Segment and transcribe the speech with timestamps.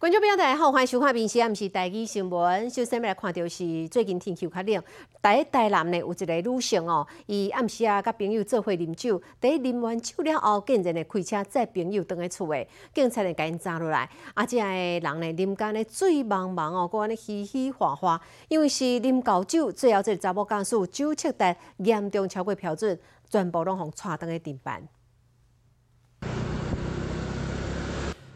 [0.00, 2.70] 观众朋友大家好，欢迎收看《明时啊，毋是台语新闻。
[2.70, 4.82] 首先要来看到是最近天气较冷，
[5.22, 14.08] 在台南呢有一个女性哦，伊暗时啊甲朋友做伙啉酒，在啉完酒了后，竟然呢开车载朋友倒去厝诶，警察呢甲因抓落来。
[14.32, 22.98] 啊，这个人呢啉干呢醉茫茫哦，搁安尼嘻嘻哈哈，因为是啉高酒，最后这个查某驾驶酒测值严重超过标准，
[23.28, 24.82] 全部拢互带倒去停办。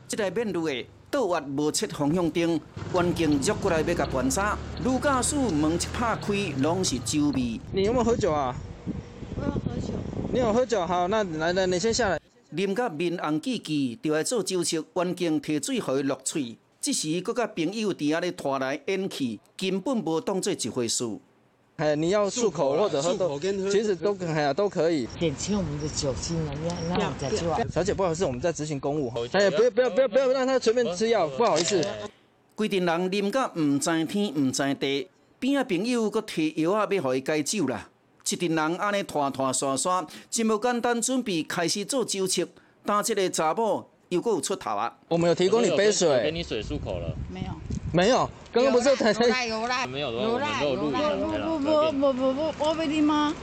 [0.06, 0.86] 这台面路的。
[1.14, 2.60] 倒弯无切方向灯，
[2.92, 4.58] 环境绕过来要甲盘查。
[4.84, 7.60] 女驾驶门一拍开，拢是酒味。
[7.72, 8.52] 你有没有喝酒啊？
[9.36, 9.92] 我有喝酒。
[10.32, 10.84] 你有喝酒？
[10.84, 12.20] 好，那来来，你先下来。
[12.56, 16.58] 啉甲面红记记，就来做酒测，环境提水互伊落嘴。
[16.80, 21.04] 即时，佮甲朋友伫遐咧拖来演去，根本无当做一回事。
[21.76, 25.08] 哎，你要漱口或者喝都，其实都哎呀都可以。
[25.18, 26.54] 减轻我们的酒精啊，
[26.90, 27.56] 那那再做。
[27.68, 29.12] 小姐，不好意思，我们在执行公务。
[29.32, 31.84] 哎，不要不要不要不要让他随便吃药，不好意思。
[32.54, 35.08] 规定人啉到唔知天唔知地，
[35.40, 37.88] 边仔朋友佫提药啊，要互伊解酒啦。
[38.22, 42.46] 一群人安尼拖拖刷刷，真无简单，准备开始做酒测。
[42.86, 44.96] 但这个查某又搁有出头啊。
[45.08, 47.12] 我们有提供你杯水，给你水漱口了。
[47.32, 47.46] 没有。
[47.92, 48.94] 没有，刚刚不是有
[49.26, 50.98] 啦有啦，没有有啦有啦，
[51.58, 53.34] 不不不不不不，我被你吗？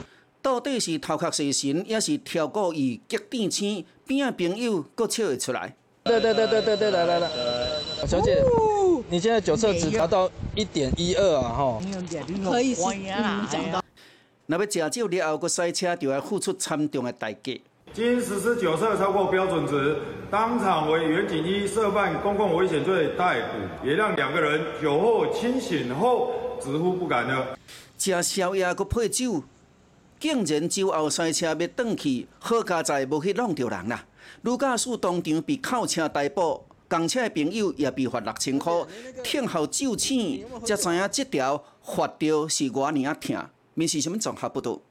[0.41, 5.75] 到底是头壳失神，也是跳过于极点青，边仔朋友搁笑会出来？
[6.03, 7.29] 对对对对对对，来来来，
[8.07, 8.41] 小姐，
[9.09, 11.81] 你现在酒测只达到一点一二啊，哈，
[12.49, 13.83] 可以是嗯讲到。
[14.45, 17.61] 那要驾照了后，搁赛车就要付出惨重的代价。
[17.93, 19.97] 经实施酒测超过标准值，
[20.29, 27.57] 当场为原警一涉犯公共危险罪逮捕，也让两个人酒后清醒后直呼不敢了。
[27.97, 29.43] 吃宵夜搁配酒，
[30.17, 34.05] 竟然酒后赛车要转去，好佳在无去弄着人啦。
[34.43, 38.71] 女驾驶当场被扣车逮捕，共车的朋友也被罚六千块。
[39.21, 43.35] 听后酒醒，才知影这条罚着是偌尔啊痛，
[43.73, 44.81] 面是什么综合不多？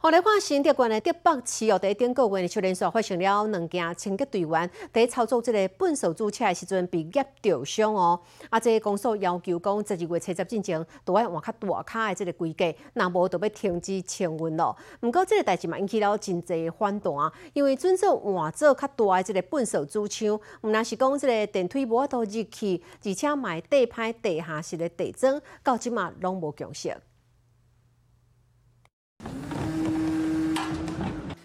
[0.00, 8.20] 后来看新竹县的德北市哦，第一顶个月就连续发生了两件清洁队员在操作这个粪扫主车的时阵被压掉伤哦。
[8.48, 14.76] 啊，这个公司要求讲十二月七十进前都要换较大卡的这个规格，那无就要停止清运咯。
[15.00, 17.12] 不过这个代志嘛引起了真济反弹，
[17.52, 26.96] 因为遵守换做较大的这个粪扫主枪，毋那是讲这个电梯无法度入去，而且买地歹地下室的地砖，到即嘛拢无共识。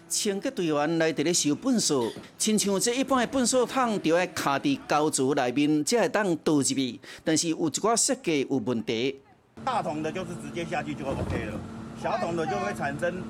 [0.08, 2.04] 清洁队员来伫咧收粪扫，
[2.38, 7.00] 亲像这一般的粪扫桶，就要卡伫高柱内面，才会当倒入去。
[7.24, 9.20] 但是有一寡设计有问题。
[9.64, 11.58] 大桶的就是直接下去就 OK 了，
[12.02, 13.22] 小桶的就会产生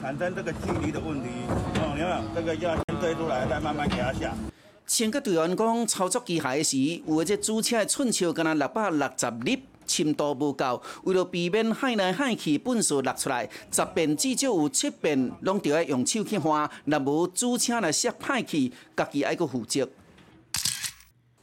[0.00, 1.28] 产生这个距离的问题。
[1.76, 4.34] 哦，你看这个要先推出来，再慢慢给它下。
[4.86, 9.62] 清洁队员讲，操作机械时，有诶这主车的寸尺敢若六百六十粒。
[9.92, 19.86] 深度不够，为了避免海来海去粪扫落出来，十遍至少有七遍拢着要用手去换，若无主车来摔歹去，家己爱搁负责。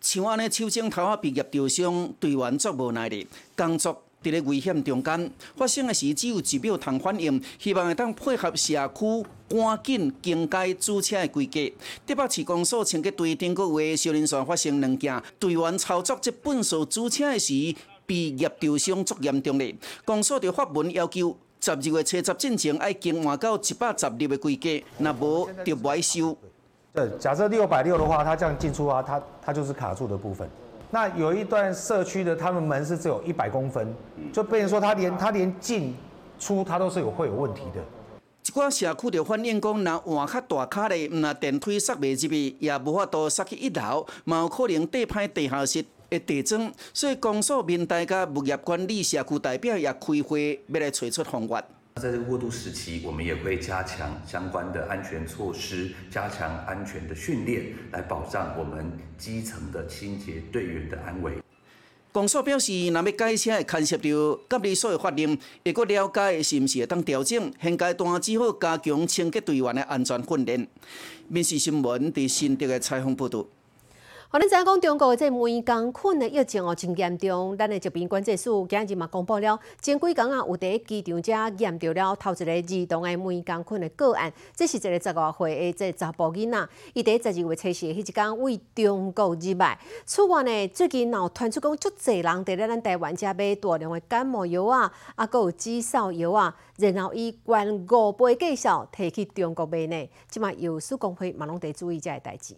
[0.02, 11.60] 像安尼手指头啊被夹掉伤，队员足无耐力，工作伫咧危险中间，发生的时只有一秒通反应，希望会当配合社区赶紧更改主车的规格。
[12.06, 17.76] 台北市公所清洁队顶个月少年线发生两件队员操作这粪扫主车的时。
[18.09, 26.36] 被业丢伤足严重嘞，公所就发文要求十二月七十进前要更换到一百十六的规格，那无就不收。
[26.92, 30.50] 对，假设六百六的话，它这样进出啊，它它就是卡住的部分。
[30.90, 33.94] 那有一段社区的，他们门是只有一百公分，
[34.34, 35.96] 就变成说它连它连进
[36.40, 37.84] 出它都是有会有问题的。
[38.44, 45.86] 一寡社区就反映讲，若换较大卡的，那电梯塞袂入去，也无法度塞去一楼，嘛有可能地歹地下室。
[46.09, 51.64] 的地震，所以公所民大家物业管理社区代表也开会，要来找出方案。
[51.96, 61.34] 在这个过渡时期，我们也会加强相关的安全措施，加强安全的训练，来保障我们基层的清洁队员的安危。
[62.12, 67.51] 公所表示，若要改车，牵涉到隔离所的法令，会阁了解是毋是会当调整。
[67.62, 70.68] 现阶段只好加强清洁队员的安全训练。
[71.28, 73.45] 民事新闻伫新竹的采访报道。
[74.31, 89.80] 好，咱知影讲中国的这梅江菌的疫情哦真严重，咱的疾病管制署今日嘛公布了，前几工啊有伫机场遮验到了头一个儿童的梅江菌的个案，这是一个十外岁的这查甫囡仔，伊伫十二月七日迄一天为中国入来。
[90.06, 100.08] 此外呢，最近有传出讲，足济人伫咧咱台湾遮买大量的感冒药啊，啊，佮有止嗽药啊，然后以关五倍计数摕去中国卖呢。
[100.30, 102.54] 即卖药师工会嘛拢得注意遮个代志。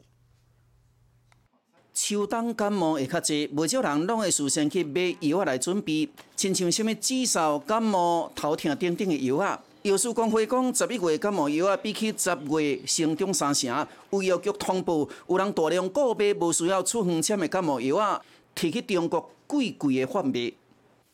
[2.03, 9.62] 秋冬感冒会较济，不少人拢会事先去买药啊来准备，亲像什么止嗽、感冒、头痛等等的药啊。
[9.83, 13.88] 药师公会讲，十一月感冒药啊，比起十月升中三成。
[14.09, 18.19] 有药局通报，有人大量购买无需要处方签的感冒药啊，
[18.56, 20.51] 提去中国贵贵的贩卖。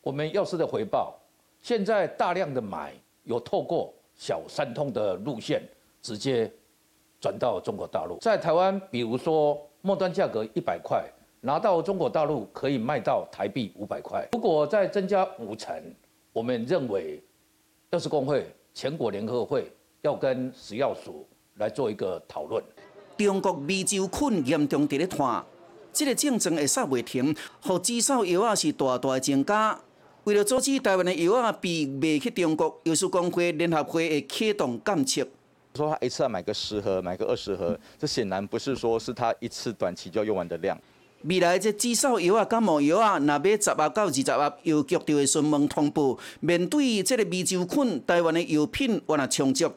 [0.01, 1.19] 我们药师的回报，
[1.61, 2.93] 现在大量的买，
[3.25, 5.61] 有透过小三通的路线，
[6.01, 6.49] 直接
[7.19, 8.17] 转到中国大陆。
[8.21, 11.01] 在台湾，比如说末端价格一百块，
[11.39, 14.27] 拿到中国大陆可以卖到台币五百块。
[14.33, 15.81] 如果再增加五成，
[16.33, 17.23] 我们认为
[17.91, 18.45] 药师工会。
[18.73, 21.25] 全国联合会要跟食药署
[21.55, 22.63] 来做一个讨论。
[23.17, 25.43] 中国米酒菌严重伫咧拖，
[25.91, 29.79] 这个竞争会煞袂停，互至少药啊是大大增加。
[30.25, 35.27] 为了阻止台湾的药啊被卖去中国，药师工会联合会会启动监测。
[35.77, 40.77] 说他一次要买个十盒，买个二十盒，这显然不是说是他一次短期就要用完的量。
[41.23, 46.17] 未来这至少药啊、感冒药啊，那要十盒到二十盒，药局就会询问通报。
[46.39, 49.71] 面对这个微洲菌，台湾的药品我那充足。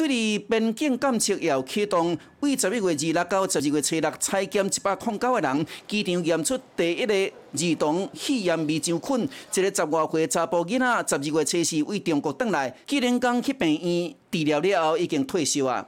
[0.00, 9.28] 对于边境监测要启动，为十一月二六到十二月七六采检一百零九个人，机场验出第一个儿童肺炎未洲菌。
[9.56, 15.86] 一个十外岁查甫囡仔，十二月初四为中国返来，既然刚去病院治疗了后，已经退休啊。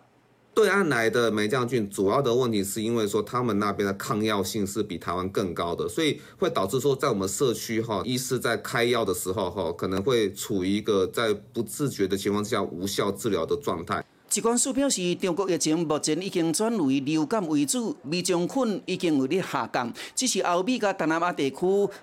[0.54, 14.04] 对岸来的梅将军，主要的问题是因为说他们那边的抗药性是比台湾更高的，所以会导致说在我们社区哈，医师在开药的时候哈，可能会处于一个在不自觉的情况下无效治疗的状态。
[14.32, 19.92] 疾管署表示，中国疫情目前已经转为流感为主，微种菌已经有咧下降。
[20.14, 21.56] 只是欧美甲东南亚地区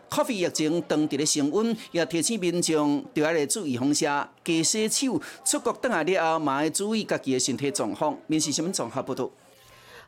[0.08, 4.12] 咖啡疫情当地咧升温，也提醒民众要来注意风险，
[4.46, 5.20] 加洗手。
[5.44, 8.16] 出国倒来了后，嘛要注意家己的身体状况。
[8.28, 9.28] 面试新闻综合报道。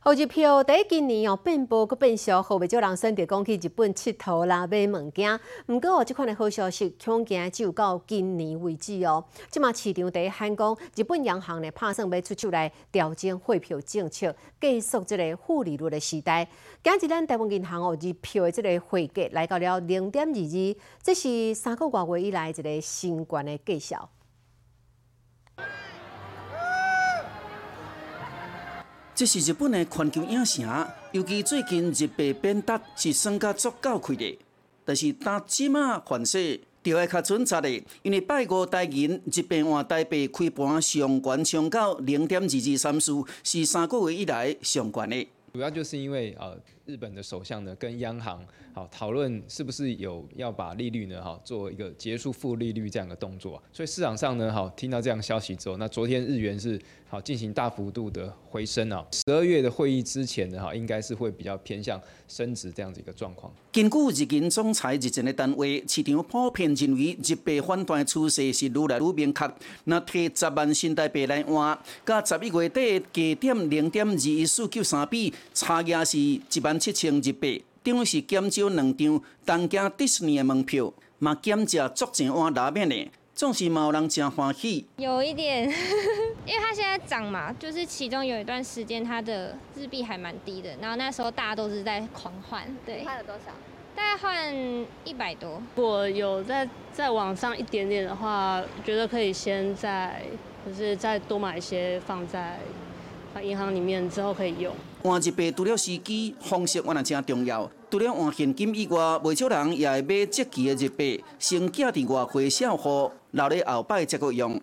[0.03, 5.39] 候日票第今年哦变薄佮变小，好未少人选择讲去日本佚佗啦买物件。
[5.67, 9.23] 毋过哦，即款的好消息恐惊只有到今年为止哦。
[9.51, 16.49] 即马市场第一喊讲，日本央行呢拍算要出手来调整汇票政策，继续即个负利率的时代。
[16.83, 23.93] 今日咱台湾银行哦日票的即个汇价来到了零点二二，这是三个月以来一个新冠的计数。
[29.13, 34.39] 这是日本的环球影城，尤其最近日币贬值是算较足够开的。
[34.83, 37.69] 但是当即马换势，就要较准确的，
[38.01, 43.13] 因为拜五代银日币换台币开盘上悬上到零点二二三四，
[43.43, 45.27] 是三个月以来上悬的。
[45.53, 48.43] 主要就是因为呃，日本的首相呢跟央行
[48.73, 56.79] 好讨论是不是有要把利率呢哈做一个结束负利率这样的动作，所以市场上呢好听到这样消息之后，那昨天日元是
[57.09, 59.05] 好进行大幅度的回升啊。
[59.11, 63.53] 十二月的会议之前呢哈，应该是会比较偏向升值这样子一个状况。
[63.71, 69.49] 根据日经总裁日前的单位，市场普遍认为日币反弹趋势是愈来愈明确。
[69.85, 77.63] 那提十万新台币来换，甲十一月底低点零点二一四九三比，差价是一万七千日币。
[77.83, 84.85] 等于是减少两张东京迪士尼的门票，嘛减价足钱碗拉面的，总是有人真欢喜。
[84.97, 85.67] 有一点，
[86.45, 92.63] 因为它现在涨嘛，就是其中有一段时间它的日币还蛮低的，然后那时候大家都是在狂换。
[92.85, 93.51] 对，换了多少？
[93.95, 94.53] 大概换
[95.03, 95.61] 一百多。
[95.75, 100.21] 如果有再再往上一点点的话，觉得可以先在，
[100.67, 102.59] 就是再多买一些放在
[103.41, 104.71] 银行里面，之后可以用。
[105.03, 107.69] 换日币除了时机方式，我也真重要。
[107.89, 114.61] 除了换现金以外，未少人也会买即期的日币，先寄伫外汇账户，留咧后摆再阁用。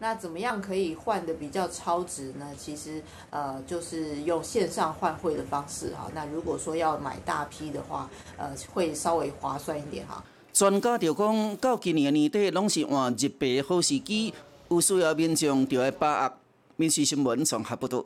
[0.00, 2.50] 那怎么样可以换的比较超值呢？
[2.58, 6.10] 其实呃，就是用线上换汇的方式哈。
[6.12, 10.24] 那如果说要买大批的话，呃，会稍微划算一点哈。
[10.52, 14.34] 专家就讲，到今年年底拢是换日币的好时机，
[14.68, 16.32] 有需要民众就要把握。
[16.74, 18.04] 民事新闻综合报道。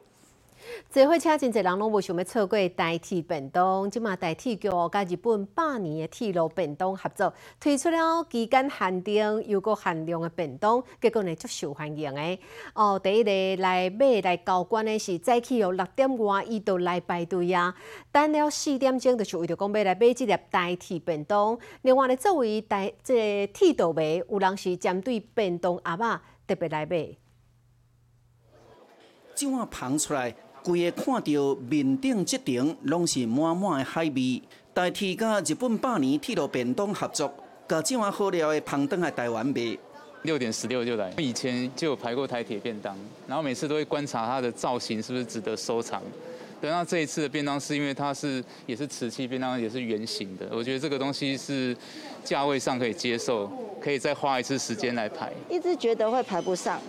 [0.90, 12.38] 坐火车真侪人拢无想要错过台铁便当，即马台铁局甲日本百年的铁路便当合作，推出了期间限定又个限量的便当，结果呢足受欢迎的。
[12.74, 17.74] 哦，第一个来买来交关的是早起哦六点外伊都来排队啊，
[18.10, 21.58] 等了四点钟就是为着讲要来买即粒台铁便当。
[21.82, 27.08] 另外呢，作为代即铁道迷，有人是针对便当阿嬷特别来买。
[29.34, 30.34] 即碗捧出来。
[30.62, 34.40] 规个看到面顶即顶，拢是满满的海味。
[34.74, 37.32] 代替甲日本百年铁路便当合作，
[37.68, 39.76] 甲这碗好料的捧登来台湾卖。
[40.22, 46.00] 六点十六就来，以前就有排过台铁便当，然后每次都会观察它的造型是不是值得收藏。
[46.60, 51.76] 对，那这一次的便当是因为它是也是瓷器便当，也是圆形的，我觉得这个东西是
[52.22, 53.50] 价位上可以接受，
[53.80, 55.32] 可以再花一次时间来排。
[55.50, 56.80] 一直觉得会排不上，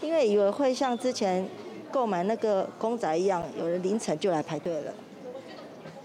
[0.00, 1.44] 因为以为会像之前
[1.90, 4.92] 购买那个公仔一样，有人凌晨就来排队了，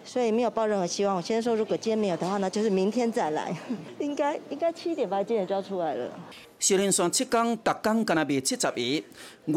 [0.04, 1.16] 所以没有抱任何希望。
[1.16, 3.56] 我先说，如果今天没有的话呢，就是明天再来，
[4.00, 6.12] 应该应该七点八今点就要出来了。
[6.60, 9.04] 小林山七工，逐工敢若卖七十个，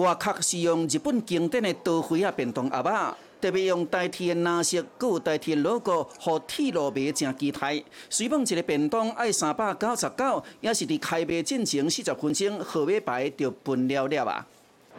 [0.03, 3.17] 外壳是用日本经典的刀灰啊便当盒仔。
[3.41, 7.81] 特别用代替的蓝色，佮有代替 logo，和铁路卖正期待。
[8.11, 14.45] 随便一个便当爱三百九十九，也是伫开卖进前四十分钟，号码牌就分了了啊！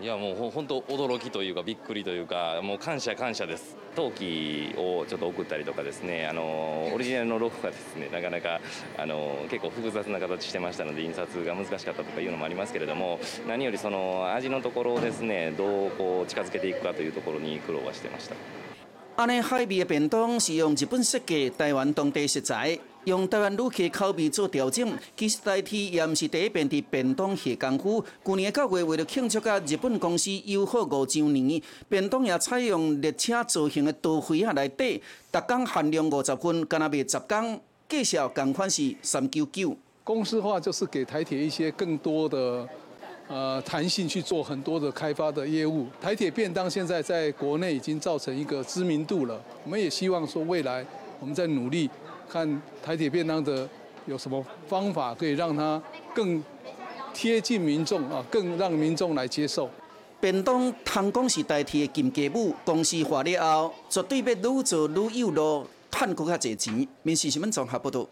[0.01, 3.75] いやもう本当驚きというかびっくりというかもう感謝感謝です。
[3.95, 8.61] 陶器をちょっと送ったりとかですねあのオリジナルのロゴがですねなかなか
[8.97, 18.35] あの結構複雑な形してましたので印刷が難しかったとかいうのもありますけれども何よりその味のところをですねどうこう近づけていくかというところに苦労はしてました。
[19.17, 24.91] 安尼海味的便当是用日本设计、台湾当地食材，用台湾旅客口味做调整。
[25.15, 28.05] 其实代替也毋是第一遍伫便当下功夫。
[28.25, 35.01] 去年九月为了庆祝甲日本公司友好五周年，便当也采用列车造型的刀灰盒内底，
[35.31, 37.61] 逐工限量五十分，干那卖十工。
[37.87, 39.75] 介绍共款是三九九。
[40.03, 42.67] 公司化就是给台铁一些更多的。
[43.31, 45.85] 呃，弹性去做很多的开发的业务。
[46.01, 49.39] 台铁便当现在在国内已经造成一个知名度了。
[49.63, 50.83] 我们也希望说，未来
[51.19, 51.87] 我们在努力
[52.31, 53.67] 看台铁便当的
[54.05, 55.81] 有什么方法可以让它
[56.13, 56.43] 更
[57.13, 59.69] 贴近民众啊，更让民众来接受。
[60.21, 66.87] 便当通讲是代替的金鸡母，公司化了后，绝对要愈做愈有路，赚更较侪钱。
[67.03, 68.05] 面试新闻综合报道。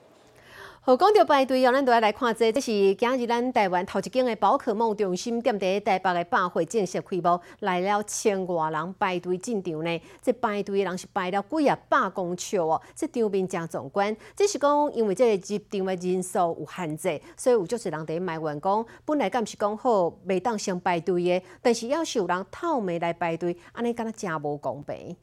[0.88, 10.02] 好，讲到排队哦，咱都要来看这，这是今日咱台湾头一间的宝可梦中心店伫台北的百货正式开幕，来了千外人排队进场呢。
[10.22, 14.16] 这排队的人是排了几啊百公尺哦，这场面真壮观。
[14.34, 25.18] 只是讲，因为这个入场的人数有限制，所以有就是人伫卖员工本来敢是讲好袂当先排队的，但是要是有人透暝来排队，安尼敢若真无公平。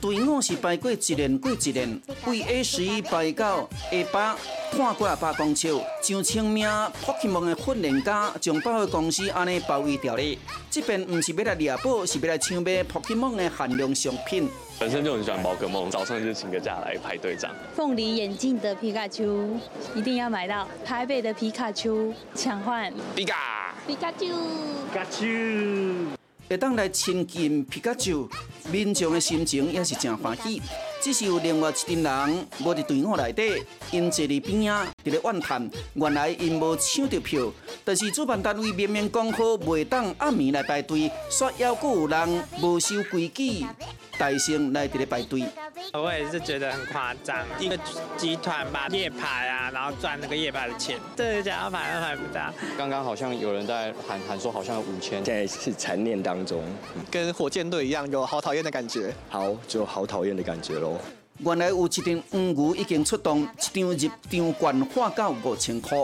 [0.00, 4.36] 队伍是排过一连过一连，为 A 十一排到 A 八，
[4.70, 5.68] 看过百公尺，
[6.02, 6.66] 上千名
[7.04, 10.38] Pokemon 的训练家将百货公司安尼包围掉咧。
[10.70, 14.48] 这边不是要来猎宝，是要来抢买 Pokemon 的限量商品。
[14.78, 17.54] 本身就很喜欢宝可梦，早上就请个假来排队长。
[17.76, 19.46] 凤梨眼镜的皮卡丘
[19.94, 22.92] 一定要买到，台北的皮卡丘抢换。
[23.14, 26.21] 皮卡，皮卡丘，皮卡丘。
[26.52, 28.28] 会当来亲近皮卡丘，
[28.70, 30.60] 民众的心情也是真欢喜。
[31.00, 37.50] 只是有另外一群人无伫队伍内底，因坐伫边啊伫咧怨叹，原来因无抢到票。
[37.82, 43.64] 但是主办单位明明讲好袂当暗暝来排队，却还佫有人无守规矩，
[44.18, 45.44] 大声来伫咧排队。
[45.92, 47.78] 我也是觉得很夸张，一个
[48.16, 52.40] 集团把夜排啊，然后赚那个夜排的钱，对，想要排都排不到。
[52.78, 56.62] 刚刚好像有人在喊喊说，好像有五千，现在是残念当中，
[57.10, 59.12] 跟火箭队一样，有好讨厌的感觉。
[59.28, 60.96] 好，就好讨厌的感觉喽。
[61.38, 63.46] 原来有一张黄牛已经出动，一
[63.82, 65.98] 张入场券花到五千块。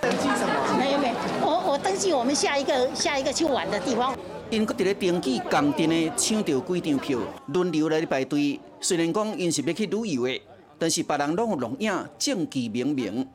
[0.00, 0.76] 登记什么？
[0.78, 4.14] 没有没有，我我登记我们下一个下一个去玩的地方。
[4.52, 8.60] 因搁伫咧登记，共阵的抢到几张票，轮流来排队。
[8.82, 10.42] 虽然讲因是要去旅游诶，
[10.78, 13.26] 但是别人拢有录影，证据明明。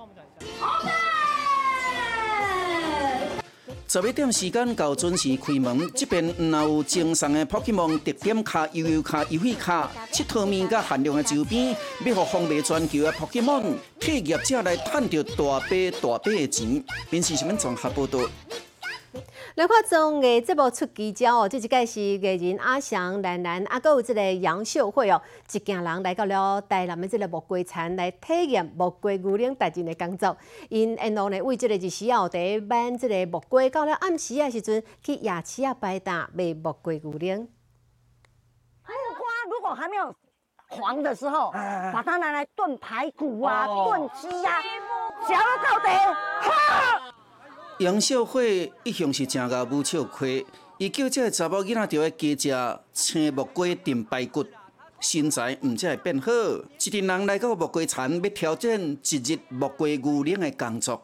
[3.87, 5.89] 十一点时间到，准时开门。
[5.95, 16.83] 这边若有精送的 Pokemon 特点卡、悠悠卡、优惠卡、七套面甲限量的周边，要互风靡全球的 Pokemon 企业者来赚到大笔大笔的钱。
[17.09, 18.19] 便是什么综合报道？
[19.55, 25.21] 来看综艺节目出奇招哦，这一届是艺人阿翔、兰兰，啊，搁有这个杨秀慧哦，
[25.51, 30.35] 一行人来到了台南的这个木瓜田来体验木瓜牛奶代进的工作。
[30.69, 37.37] 因沿路呢为这个日时啊，第一班这个木瓜，到了暗时啊时阵去夜市啊摆档卖木瓜牛奶。
[37.37, 40.13] 木瓜如果还没有
[40.69, 44.61] 黄的时候，把它拿来炖排骨啊、炖鸡啊，
[45.27, 45.89] 嚼到底，
[46.41, 47.13] 哈！
[47.79, 50.43] 杨秀慧一向是真牙无笑亏，
[50.79, 52.25] 伊叫这个查某囡仔就要加
[52.91, 54.43] 食青木瓜炖排骨，
[54.99, 56.31] 身材毋才会变好。
[56.31, 60.99] 一群人来到木瓜田，要挑战一日木瓜牛奶的工作。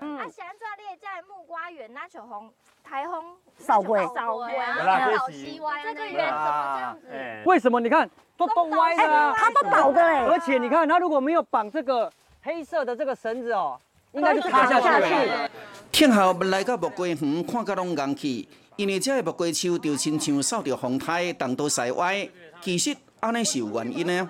[0.00, 2.48] 嗯，啊，现在列在木瓜园那就红
[2.84, 3.24] 台风
[3.58, 7.42] 扫过，扫过啊，倒西歪，这个园怎么这样子？
[7.46, 7.80] 为什么？
[7.80, 10.18] 你看都都歪的啊，它都倒的嘞。
[10.28, 12.08] 而且你看，它如果没有绑这个
[12.42, 13.76] 黑色的这个绳子哦，
[14.12, 15.50] 应该就塌下去。
[15.92, 22.28] 听后来到木瓜园，看甲拢硬去，因为这个木瓜树就亲像受到风台，荡到晒歪。
[22.60, 24.28] 其实安尼是有原因的。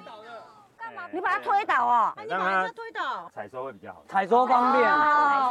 [1.13, 4.85] 你把它推倒哦，让它推倒，采收会比较好，采收方便。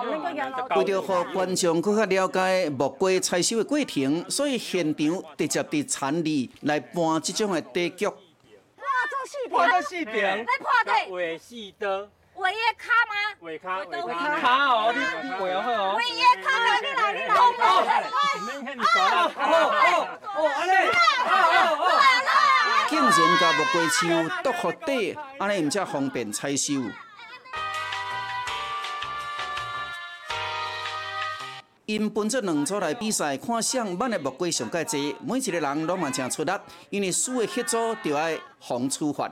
[0.07, 8.09] 为了让观众更加了解木瓜采收的过程，所以现场直接伫产里来搬这种的地脚。
[8.09, 8.15] 哇，
[9.09, 9.89] 做
[11.77, 12.09] 做
[12.39, 13.13] 尾叶卡吗？
[13.41, 15.95] 尾卡，尾卡哦，你你尾要会哦。
[15.97, 16.47] 尾叶卡，
[16.79, 17.35] 你来，你来，你来。
[18.39, 19.83] 你看你耍了，哦哦
[20.35, 20.71] 哦，安尼，
[21.27, 21.85] 哦哦哦。
[22.87, 24.07] 竟然甲木瓜树
[24.41, 26.75] 剁好底，安尼毋则方便采收。
[31.85, 36.51] 因分这两组来比赛，看谁挽的木瓜上较济，每一个人拢嘛正出力，
[36.89, 38.29] 因为输的迄组就要
[38.61, 39.29] 防处罚。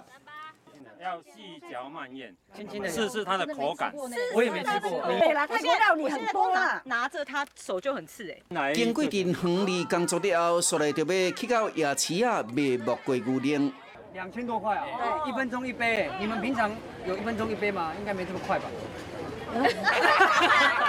[1.07, 3.93] 要细嚼慢咽，轻轻的试试它的口感。
[4.35, 5.01] 我也没吃过。
[5.07, 8.73] 对啦，泰国料理很多啦，拿着它手就很刺哎。
[8.73, 13.71] 经过阵远里工作了后，出来就要去到夜市啊卖木瓜牛奶。
[14.13, 14.85] 两千多块啊！
[15.23, 16.09] 对，一分钟一杯。
[16.19, 16.71] 你们平常
[17.05, 17.93] 有一分钟一杯吗？
[17.99, 18.65] 应该没这么快吧？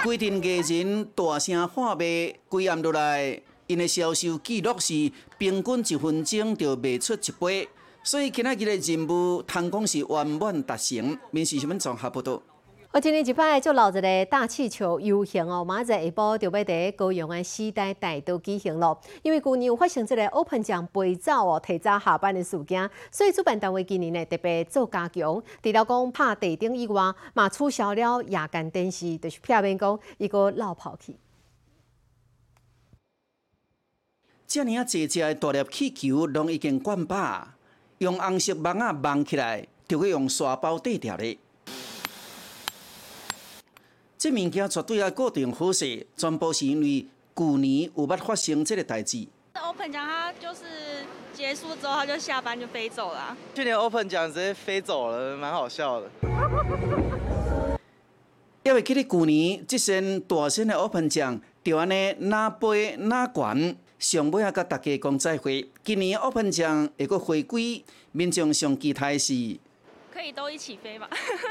[0.03, 7.69] 规定艺人大声喊卖，规暗落来，因的销售记录是平均一分钟就卖出一杯。
[8.09, 11.15] 所以今仔日的任务，通讲是圆满达成。
[11.29, 12.41] 面试新闻综合报道。
[12.91, 18.99] 我今日一摆就留一个大气球游行哦，明仔下晡就要伫高雄的时代大道举行咯。
[19.21, 25.43] 因为去年有发生这个 Open 奖飞走哦，提早下班的事件，所以主办单位今年呢特别做加强。
[25.61, 31.15] 除了讲拍地顶以外，嘛取消了夜间电视，就是片面讲伊个落跑去。
[34.47, 37.49] 遮尔啊，济只的大粒气球拢已经灌饱。
[37.99, 41.37] 用红色网啊网起来，就去用沙包底掉咧。
[44.17, 49.27] 这物件绝对啊固定好势，全部是因为旧年有捌发生这个代志。
[49.53, 50.61] Open 奖他就是
[51.33, 53.35] 结束之后，他就下班就飞走了。
[53.53, 56.09] 去年 Open 奖直接飞走了，蛮好笑的。
[58.63, 63.75] 因为记得旧年这身大身的 Open 奖，就安尼哪杯拿冠。
[63.99, 65.69] 上尾啊，甲大家讲再会。
[65.83, 67.83] 今年 Open 奖会个回归，
[68.13, 69.33] 民众上期待是
[70.13, 71.09] 可以都一起飞吧？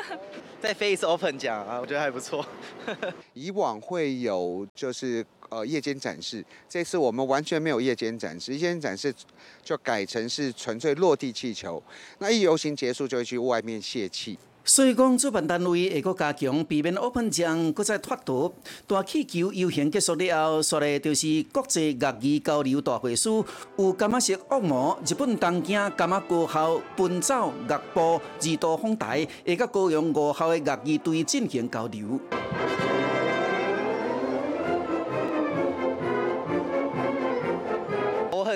[0.58, 2.44] 再飞一次 Open 奖啊，我觉得还不错。
[3.34, 9.14] 以往会有就是呃夜间展示，这次我们完全没有夜间展示，夜间展示
[9.62, 11.82] 就改成是纯粹落地气球。
[12.18, 14.38] 那一游行结束就会去外面泄气。
[14.68, 18.52] 所以讲，主办单位会加强，避免 Open 奖搁再脱毒。
[18.86, 23.30] 大气球游行结束了后，说的就是国际乐艺交流大会师，
[23.78, 32.20] 有感觉是恶魔、日本东京感觉高校奔走乐部、二度风台，会甲高雄五校的乐艺队进行交流。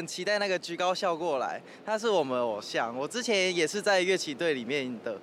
[0.03, 2.93] 很期待那个居高校过来，他是我们偶像。
[2.99, 5.17] 我之前也是在乐器队里面的。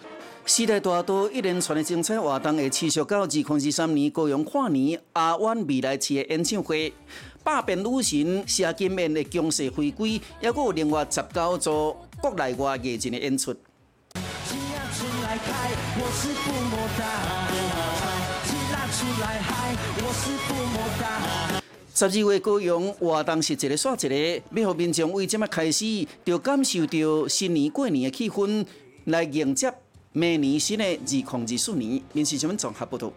[0.45, 6.93] 时代大道一连串的精彩活动会持续到二零二三年高雄跨年阿湾未来期的演唱会，
[7.43, 13.53] 百变女神谢金燕的强势回归，还有另外十九组国内外艺人的演出。
[21.99, 28.65] 十二月高阳活动是一个煞一个，要让民众为这么开始，就感受到新年过年的气氛，
[29.03, 29.69] 来迎接。
[30.13, 33.11] 明年新的二零二四年，面试新闻综合报道。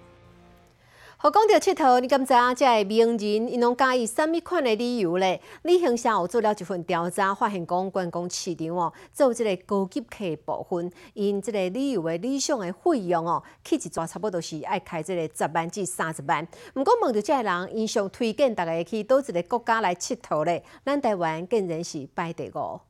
[1.22, 2.52] 好，讲到佚佗，你敢知影？
[2.56, 5.40] 这名人因拢介意什物款的理由咧？
[5.62, 16.44] 李行社有做了一份调查，发现讲观光市场哦，做即个高级客部分，因即个旅游的理想的费用哦，去一抓差不多是爱开即个十万至三十万。
[16.74, 20.64] 毋过问到这人，因想推荐大家去倒一个国家来佚佗咧？
[20.84, 22.80] 咱台湾竟然是排第五。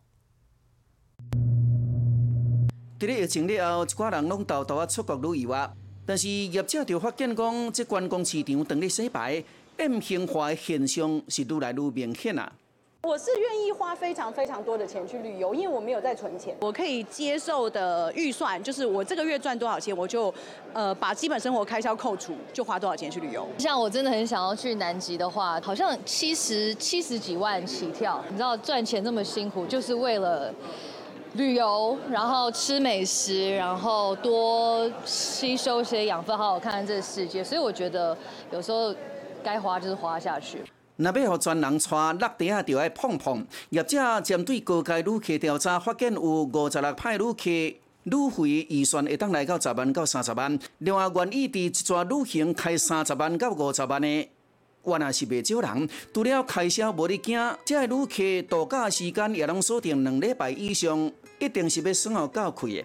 [2.99, 5.75] 伫咧疫情了后，一寡人拢偷偷啊出国旅游啊。
[6.04, 9.42] 但是业者就发现讲，这观光市场等你洗牌
[9.76, 12.52] ，，M 型化的现象是愈来愈明显啊。
[13.04, 16.56] 我是愿意花非常非常多的钱去旅游，因为我没有在存钱。
[16.60, 20.32] 我可以接受的预算就是我这个月赚多少钱，我就
[20.72, 23.48] 呃把基本生活开销扣除，就花多少钱去旅游。
[23.58, 28.20] 像我真的很想要去南极的话，好像七十七十几万起跳。
[28.28, 30.52] 你知道赚钱那么辛苦，就是为了。
[31.35, 37.42] 旅游，然后吃美食，然后多吸收些养分，好好看看这个世界。
[37.42, 38.16] 所以我觉得
[38.51, 38.95] 有时候
[39.42, 40.62] 该花就是花下去。
[40.97, 43.45] 那要让专人带落地下，就要碰碰。
[43.71, 47.51] 业者针对高阶旅客调查，发现有五十六派旅客
[48.05, 54.29] 旅费预算会当来到十万到三十万，另外愿意伫一撮旅行开三十万到五十万的。
[54.85, 61.09] 原也是袂少人，除了开销无你惊，这旅客度假时间也能锁定两礼拜以上，
[61.44, 62.85] 一定是要算好够开的。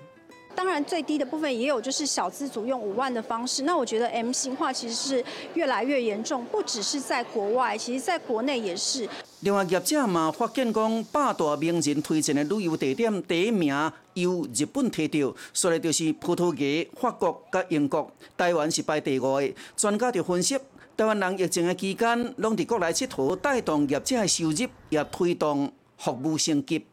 [0.56, 3.62] 当然，最低的部分也有，就是小资族用五万的方式。
[3.62, 9.08] 那我觉得 M 型化其实是越来越严重，不只是在国外，其实在国内也是。
[9.42, 13.72] 另外，业者嘛发现讲，百大名人推荐的旅游地点第一名
[14.16, 19.54] 由日本摕到，说的就是葡萄牙、法国甲英国，台湾是排第五的。
[19.76, 20.58] 专家就分析。
[20.98, 26.84] 台湾人疫情的期间，拢伫国内佚佗，带动业者的收入，也推动服务升级。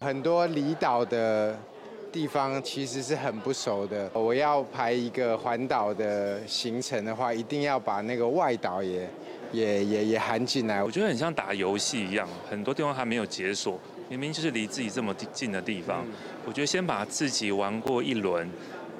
[0.00, 1.58] 很多离岛的
[2.12, 4.08] 地方其实是很不熟的。
[4.14, 9.08] 我要排一个环岛的行程的话，一定要把那个外岛也
[9.52, 10.82] 也也也含进来。
[10.82, 16.06] 我觉得很像打游戏一样，很多地方还没有解锁，明明就是离自己这么近的地方。
[16.46, 18.48] 我觉得先把自己玩过一轮，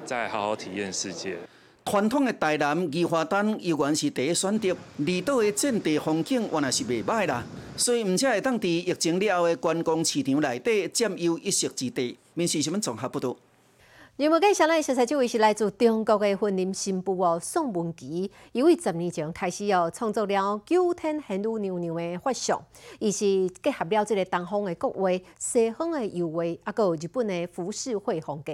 [0.03, 1.37] 再好好体验世界。
[1.85, 7.43] 传统的台南宜花丹依然是第一选择，离岛的战地风景原来是袂歹啦，
[7.75, 12.17] 所以毋且会当伫疫情了后的观光市场内底占有一席之地。
[12.35, 13.35] 面试新闻综合报道。
[14.17, 18.29] 节目介绍咱的小这位是来自中国的婚姻新妇哦，宋文琪。
[18.51, 22.61] 因为十年前开始哦，创作了九天仙女娘娘的法相，
[22.99, 28.53] 伊是结合了这个东方的国画、西方的油画，啊，有日本的浮世绘风格。